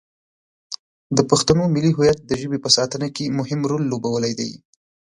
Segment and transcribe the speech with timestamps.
[1.17, 4.51] د پښتنو ملي هویت د ژبې په ساتنه کې مهم رول لوبولی دی.